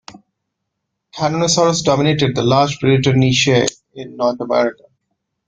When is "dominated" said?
1.83-2.33